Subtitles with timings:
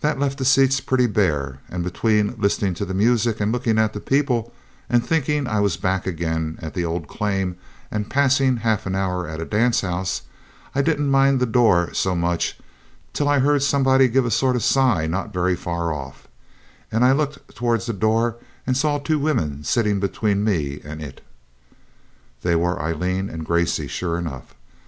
[0.00, 3.92] That left the seats pretty bare, and between listening to the music and looking at
[3.92, 4.52] the people,
[4.90, 7.54] and thinking I was back again at the old claim
[7.88, 10.22] and passing half an hour at a dance house,
[10.74, 12.58] I didn't mind the door so much
[13.12, 16.26] till I heard somebody give a sort of sigh not very far off,
[16.90, 21.20] and I looked towards the door and saw two women sitting between me and it.
[22.40, 24.56] They were Aileen and Gracey sure enough.